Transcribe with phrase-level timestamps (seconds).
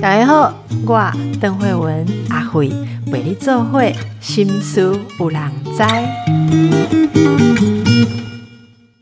[0.00, 0.54] 大家好，
[0.86, 2.68] 我邓慧文阿慧
[3.12, 5.78] 为你做会心思有人知。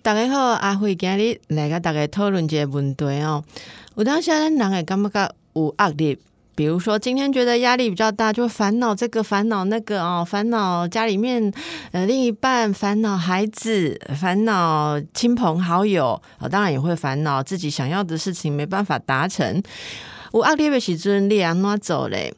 [0.02, 3.44] 大家好，阿慧今日来跟大家讨论一个问题哦。
[3.96, 6.18] 有当时咱人会感觉有压力，
[6.54, 11.52] 比如说今天觉得压力比较大，就烦恼这个烦恼那个哦，烦恼家里面
[11.92, 19.62] 呃另一半，烦恼孩子，烦恼亲朋好友，哦，当然也会烦恼自己想要的事情没办法达成。
[20.32, 22.34] 有压力的时阵，你安诺走嘞？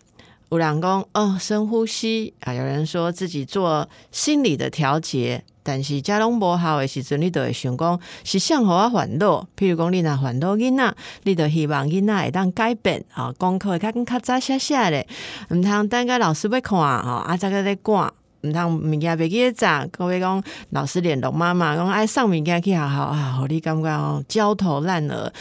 [0.51, 2.55] 有人讲哦，深呼吸啊。
[2.55, 9.47] 有人说自己做心理的调节，但是家拢无效的时阵，你都会想讲是向何啊烦恼？
[9.57, 15.07] 譬如讲你若烦恼囡仔，你都希望囡仔会当改变啊，功课会较更较早写写咧，
[15.51, 18.13] 毋通等个老师要看啊，啊再个咧赶。
[18.43, 20.41] 毋通物件袂记早，各位讲
[20.71, 25.33] 老师联络妈妈讲爱送物件去学校啊，互你感觉哦焦头烂额。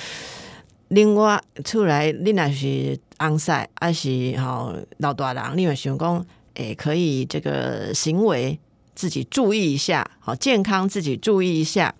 [0.90, 8.58] 另外出来，你若是安塞，还是吼老大人，你会想讲，诶，可以这个行为
[8.94, 11.94] 自己注意一下，好健康自己注意一下。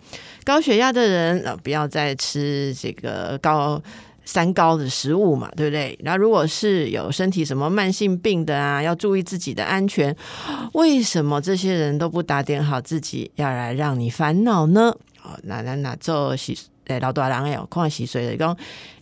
[0.44, 3.82] 高血压的人，呃，不要再吃这个高
[4.24, 5.98] 三高的食物嘛，对不对？
[6.04, 10.14] 那如果是有身体什么慢性病的啊，要注意自己的安全。
[10.74, 14.96] 为什么这些人都不打点好自己，要来让你烦恼呢？
[15.24, 16.56] 哦，那那那做是。
[16.86, 18.56] 诶，老大人诶，看是谁的讲，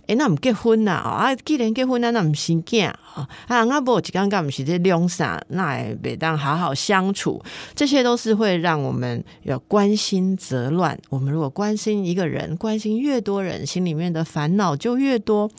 [0.07, 0.93] 诶，那毋结婚呐？
[0.93, 2.99] 啊，既然结婚，那那毋生囝啊？
[3.15, 5.43] 啊，阿无一刚刚毋是在两啥？
[5.49, 7.43] 那也袂当好好相处，
[7.75, 10.99] 这些都是会让我们要关心则乱。
[11.11, 15.51] 我们如果关心一个人，关心越多人，心里面的烦恼就越多。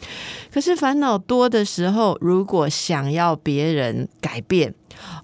[0.51, 4.73] 可是烦恼多的时候，如果想要别人改变，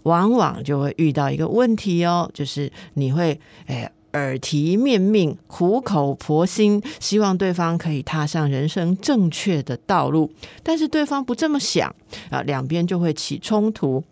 [0.03, 3.91] 往往就会遇到一个问题哦，就是你会诶。
[4.13, 10.31] 耳提面命、苦口婆心，希望对方可以踏上人生正确的道路，
[10.63, 11.93] 但是对方不这么想
[12.29, 14.03] 啊，两边就会起冲突。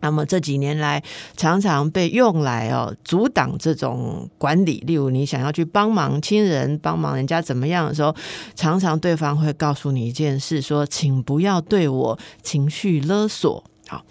[0.00, 1.02] 那么这几年来，
[1.34, 4.84] 常常被用来哦阻挡这种管理。
[4.86, 8.14] 例如，你想要去帮忙亲人、帮忙人家怎么样的时候，
[8.54, 14.04] 常常对方会告诉你一件事，说：“请不要对我情绪勒索。”好。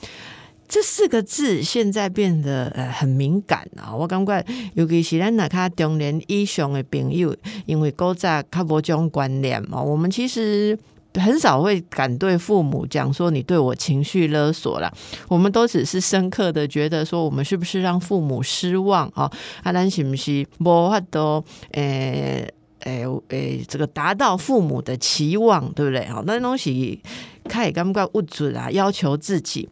[0.67, 3.93] 这四个字现在变得呃很敏感啊！
[3.95, 4.43] 我感觉，
[4.73, 7.35] 尤其是咱那卡中年以上的朋友，
[7.65, 10.77] 因为古早较无种观念嘛，我们其实
[11.13, 14.91] 很少会敢对父母讲说你对我情绪勒索了。
[15.27, 19.31] 我们都只是深刻的觉得说，我们是不是让父母失望啊？
[19.61, 21.43] 啊，咱是不是无法都
[21.73, 26.05] 诶诶诶，这个达到父母的期望，对不对？
[26.07, 26.99] 好，那东西
[27.43, 29.69] 开始感觉不准啊，要求自己。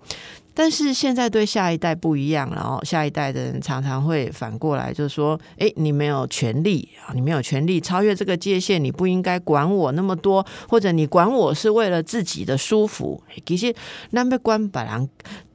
[0.54, 13.74] 但是现在对下一代不一样了哦，下一代的人常常会反过来，就是说，哎，你没有权利啊，你没有权利超越这个界限，你不应该管我那么多，或者你管我是为了自己的舒服，其实
[14.12, 15.10] 那边管别人。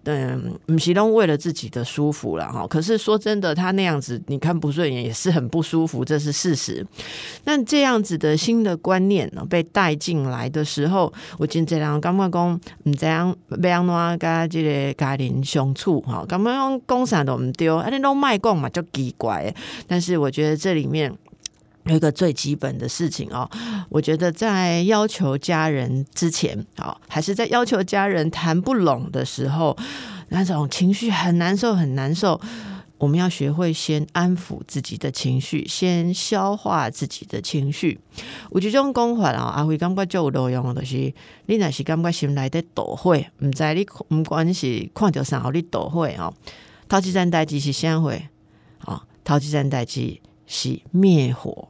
[0.09, 2.67] 嗯，唔是拢为了自己的舒服了哈。
[2.67, 6.87] 可是说真的，他那样子你看不顺眼，也是很不舒服，这是事实。
[7.44, 16.25] 那这样子的新的观念呢，被带进来的时候，我今这样感觉讲，唔这样要安怎跟这个家庭相处哈？
[16.28, 19.53] 刚刚讲讲啥都唔丢，啊，你拢卖讲嘛，就奇怪。
[19.87, 21.12] 但是我觉得这里面。
[21.86, 23.48] 有一个最基本的事情哦，
[23.88, 29.76] 我觉得在要求家人之前，好，还是在要求家人谈不拢的时候，
[30.28, 32.41] 那种情绪很难受，很难受。
[32.98, 38.00] 我们要学会先安抚自己的情绪，先消化自己的情绪。
[38.50, 41.12] 有这种讲法啊，阿辉感觉就有路用，就是
[41.44, 43.86] 你若是感觉心内的倒火，唔知你
[44.16, 46.32] 唔管是看到啥，你倒火哦。
[46.88, 48.14] 头一站代志是啥火？
[48.86, 51.68] 哦，头一站代志是灭火。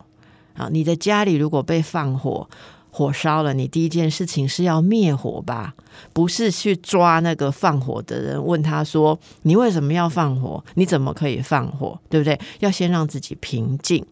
[0.57, 2.49] 啊，你的家里如果被放火，
[2.91, 5.75] 火烧了，你第一件事情是要灭火吧？
[6.15, 10.65] 不是去抓那个放火的人，问他说：“你为什么要放火？
[10.75, 11.99] 你怎么可以放火？
[12.09, 14.05] 对不对？”要先让自己平静。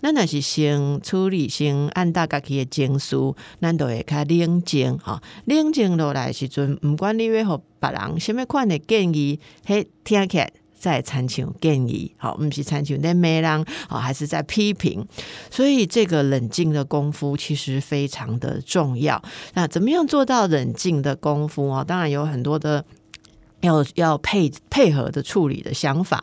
[0.00, 3.16] 那那是先处理，先按大家己的情绪，
[3.60, 5.22] 咱都会较冷静哈。
[5.46, 10.52] 冷静落来时阵，不管你要和别人什么款的建议，嘿，听起来。
[10.78, 15.06] 在参求建议，好，不是参求那没人，好，还是在批评，
[15.50, 19.22] 所以这个冷静的功夫其实非常的重要。
[19.54, 21.84] 那怎么样做到冷静的功夫啊？
[21.84, 22.84] 当然有很多的
[23.60, 26.22] 要要配配合的处理的想法。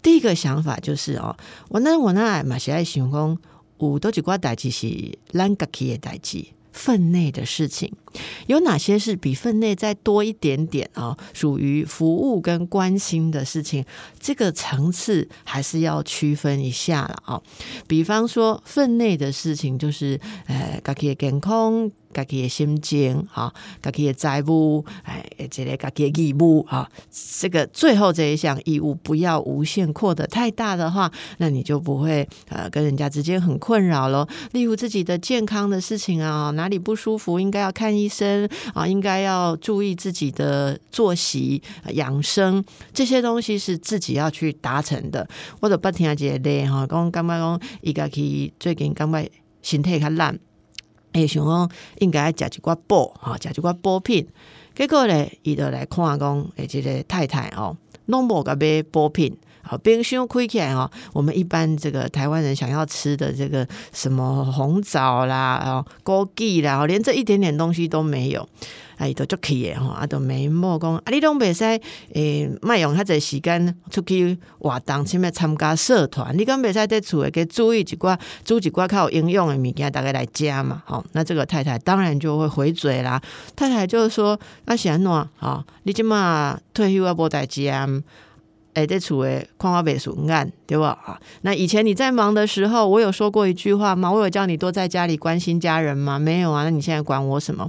[0.00, 1.36] 第一个想法就是哦，
[1.68, 3.36] 我那我那嘛是爱想讲，
[3.78, 6.46] 有多几挂代志是咱家己的代志。
[6.76, 7.90] 分内的事情，
[8.46, 11.16] 有哪些是比分内再多一点点啊？
[11.32, 13.84] 属于服务跟关心的事情，
[14.20, 17.42] 这个层次还是要区分一下了啊。
[17.88, 21.90] 比方说，分内的事情就是，呃，家己的健康。
[22.16, 23.52] 家己的心情，哈，
[23.82, 26.90] 家己的债务，哎，这个家己的义务，哈，
[27.38, 34.26] 这个最后这一项义务不要无限扩的太大的话，那你就不会呃跟人家之间很困扰咯。
[34.52, 42.64] 例如自己的健康的事情啊，哪里不舒服应该要看医生啊，应该要注意自己的作息养生，
[42.94, 45.28] 这些东西是自己要去达成的。
[45.60, 49.30] 或者不听阿姐咧哈，讲感觉讲伊家去最近感觉
[49.60, 50.38] 身体较烂。
[51.16, 54.26] 诶，想讲应该食一寡补吼，食一寡补品。
[54.74, 57.74] 结果咧，伊就来看讲，诶，即个太太哦，
[58.06, 59.34] 拢无甲买补品，
[59.66, 60.90] 好冰箱开起来哦。
[61.12, 68.48] 我们一般这个台湾人想要吃的这个什么红枣啦、哦枸杞啦，连这一点点东西都没有。
[68.98, 71.64] 哎，都足气诶吼，啊，都没莫讲，啊，你拢袂使
[72.14, 83.20] 诶，卖用遐济时间出去活动，甚物参加社团，你敢袂使伫厝诶，给注意一寡，煮一寡较有营养诶物件，大概来加嘛，吼，那这个太太当然就会回嘴啦。
[83.54, 87.86] 太太就是说，那是安怎吼，你即马退休啊，无代志啊。
[88.76, 90.98] 哎，在厝诶，看我袂顺眼，对吧？
[91.06, 94.12] 啊，那以前你在忙的时候，我有说过一句话吗？
[94.12, 96.18] 我有叫你多在家里关心家人吗？
[96.18, 97.66] 没有啊，那你现在管我什么？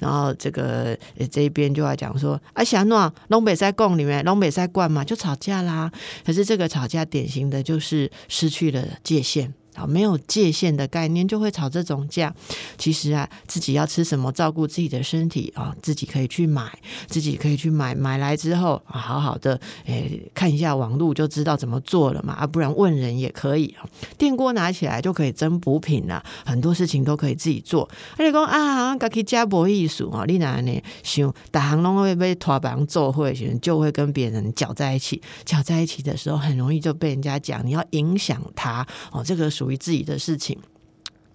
[0.00, 0.98] 然后这个
[1.30, 5.88] 这一边就要讲说，啊，小诺龙北在供里面，龙北在灌嘛，就吵架啦。
[6.26, 9.54] 可是这个吵架典型的就是失去了界限。
[9.78, 12.34] 啊，没有界限的概念就会吵这种架。
[12.76, 16.66] 其实啊，自己要吃什么，照顾自己的身体啊，自己可以去买，
[17.06, 17.94] 自己可以去买。
[17.94, 22.34] 买来之后啊，好好的诶，看一下网络就知道怎么做了嘛。
[22.34, 23.86] 啊，不然问人也可以啊。
[24.16, 27.88] 电锅拿起来就可以蒸补品了，很多事情都可以自己做。
[28.16, 33.32] 而且讲啊，家己家博艺术啊，你哪呢想大行拢会被拖板做会，
[33.62, 35.22] 就会跟别人搅在一起。
[35.44, 39.67] 搅在一起的时候，很容易就被人家讲你要影响他哦，这个属。
[39.70, 40.58] 于自己的事情，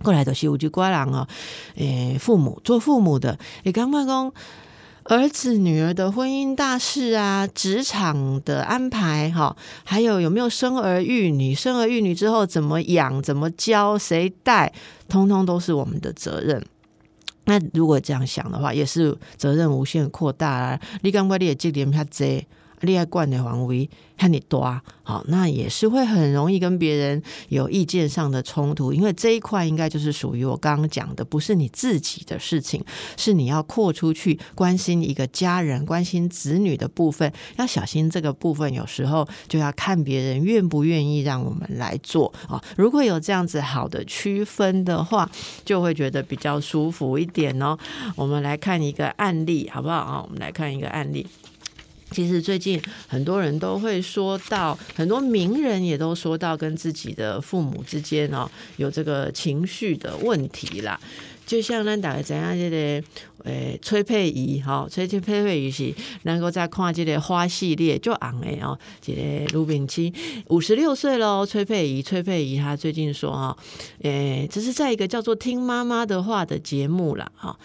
[0.04, 1.28] 过来的是有句瓜郎哦，
[1.76, 4.34] 诶，父母做父母的，也刚刚讲
[5.06, 14.74] 儿子女儿的婚姻大事啊，职场的安排哈，还有有没有生儿育女，生儿育女之后怎么养，怎么教，谁带，
[15.10, 16.66] 通通都是我们的责任。
[17.46, 20.80] 那如果这样想的话，也是责任无限扩大啊！
[21.02, 22.46] 你刚刚你也积点较多。
[22.84, 24.64] 恋爱惯的黄威和你多
[25.06, 32.84] 好，那也是会很容易跟别人有意见上的冲突，因为这一块应该就是属于我刚刚讲的，不是你自己的事情，
[33.18, 42.64] 是你要扩出去关心一个家人、关心子女的部分，要小心这个部分，有时候就要看别人愿不愿意让我们来做啊。
[42.78, 45.30] 如果有这样子好的区分的话，
[45.66, 47.78] 就会觉得比较舒服一点哦。
[48.16, 50.22] 我们来看一个案例，好不好啊？
[50.24, 51.28] 我们来看一个案例。
[52.14, 61.00] 其实最近很多人都会说到，很多名人也都说到跟自己的父母之间哦有这个情绪的问题啦。
[61.46, 63.04] 就像咱大概怎样，这个
[63.44, 70.12] 诶崔佩仪哈，崔崔佩佩仪是能够在看这个花系列就昂诶哦，这个卢炳清
[70.48, 73.58] 五十六岁喽，崔佩仪崔佩仪她最近说哈，
[74.04, 77.60] 诶这是在一个叫做听妈妈的话的节目啦哈，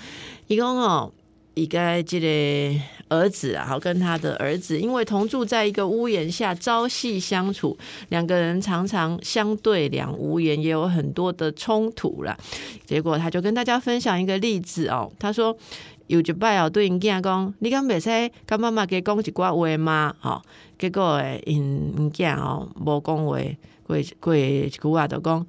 [0.48, 1.12] 一共哦。
[1.58, 7.76] 一个这个儿子啊，好跟他的儿子，因为同住在一个屋檐下，朝夕相处，
[8.10, 12.38] 两个人常常相对两无言，也有很多的冲突了。
[12.86, 15.56] 结果他就跟大家分享一个例子哦，他说
[16.06, 20.14] 有一摆哦，对因囝讲，你敢袂使跟妈妈给讲一寡话吗？
[20.22, 20.40] 哦，
[20.78, 21.56] 结果诶，因
[21.96, 23.36] 因囝哦无讲话，
[23.84, 25.44] 过过一句话就讲，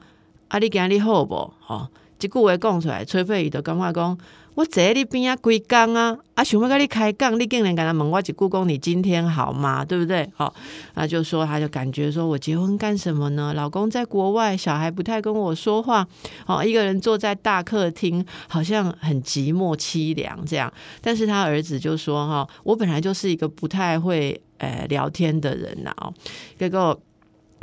[0.47, 1.53] 啊，你今日好无？
[1.67, 1.87] 哦，
[2.19, 4.17] 一句话讲出来，崔佩仪就感觉讲。
[4.55, 9.85] 我坐你边啊，规工啊，啊，想要跟你开讲，你竟然跟他问我一句讲你今天好吗？
[9.85, 10.29] 对不对？
[10.35, 10.53] 好，
[10.95, 13.53] 那就说他就感觉说我结婚干什么呢？
[13.53, 16.05] 老公在国外，小孩不太跟我说话，
[16.45, 20.73] 哦，一个人坐在大客厅，好像很寂寞凄凉这样。
[20.99, 26.13] 但是他儿子就说哈，我本来就是一个不太会呃聊天的人呐，哦，
[26.57, 26.99] 结果。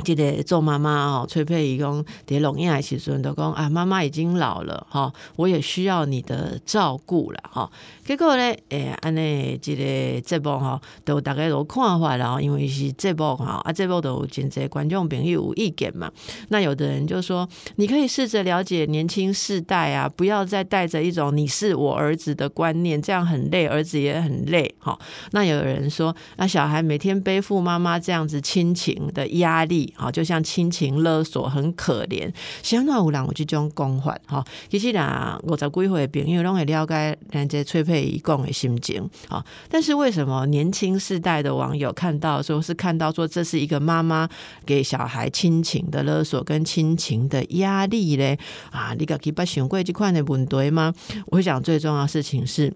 [0.03, 7.69] 记得做妈妈哦，崔佩仪讲在录音的时阵都讲啊，妈妈已经老了哈，我也需要你的照顾了哈。
[8.05, 16.11] 结果呢，诶，安尼这个节目哈，都大概都看法了，因为是节目哈，啊，节目都有真侪观众朋友有意见嘛。
[16.49, 24.97] 那有的人就说，你可以试着了解年轻世代啊，不要再带着一种你是我儿子的观念，这样很累，儿子也很累哈。
[25.31, 29.86] 那有人说，那小孩每天背负妈妈这样子亲情的压力。
[29.87, 32.31] 力，好，就像亲情勒索，很可怜。
[32.61, 44.27] 相当有人有这种讲法，哈，其实啦，五十几岁的朋友拢会了解人家崔佩仪讲的心情，啊，但是为什么年轻世代的网友看到说是看到说这是一个妈妈
[44.65, 48.37] 给小孩亲情的勒索跟亲情的压力嘞？
[48.71, 50.93] 啊，你个去把想过这块的问题吗？
[51.27, 52.73] 我想最重要的事情是。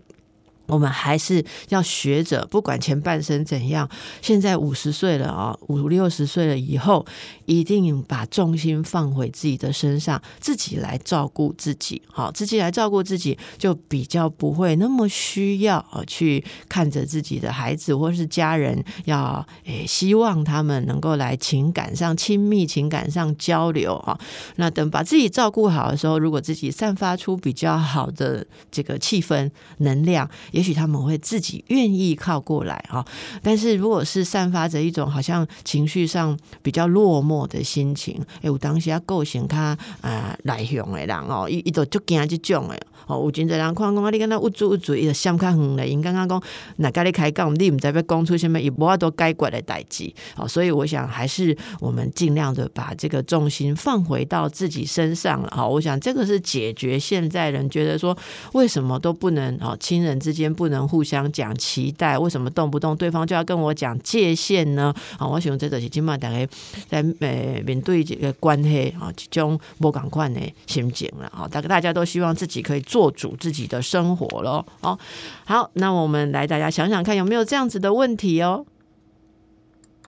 [0.71, 3.87] 我们还是要学着，不管前半生怎样，
[4.21, 7.05] 现在五十岁了啊，五六十岁了以后，
[7.45, 12.01] 一定把重心放回自己的身上，自己来照顾自己。
[12.07, 24.17] 好，自己来照顾自己，就比较不会那么需要去看着自己的孩子或是家人，要诶希望他们能够来情感上亲密、情感上交流啊。
[24.55, 33.03] 那等把自己照顾好的时候，如果自己散发出比较好的这个气氛、能量，也也许他们会自己愿意靠过来哈，
[33.41, 46.39] 但是如果是散发着一种好像情绪上比较落寞的心情，哎，我当时啊构成他啊内向的人哦，伊伊都足惊这种的哦，有真侪人看讲啊，你跟他捂住捂住，伊就想较远嘞，因刚刚讲
[46.75, 55.67] 那跟你开讲，你唔知要讲出什么，伊无法多解决的代志哦，所以我想还是我们尽量的把这个重心放回到自己身上了哈。
[55.67, 58.15] 我想这个是解决现在人觉得说
[58.53, 60.40] 为什么都不能哦，亲人之间。
[60.41, 64.93] 间不能互相讲期待，为什么动不动对方就要跟我讲界限呢？
[65.17, 66.45] 啊，我想这都是今晚大概
[66.89, 74.65] 在呃面对这个关系啊，这种不赶快的心情了啊，大概大家都希望自己可以做主自己的生活咯。
[74.81, 74.97] 哦，
[75.45, 78.65] 好，那我们来大家想想看，有没有这样子的问题哦？